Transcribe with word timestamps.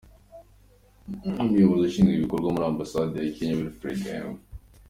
Umuyobozi 1.41 1.83
ushinzwe 1.85 2.13
ibikorwa 2.15 2.47
muri 2.53 2.65
Ambasade 2.71 3.15
ya 3.19 3.31
Kenya, 3.35 3.57
Wilfred 3.59 4.01
M. 4.25 4.35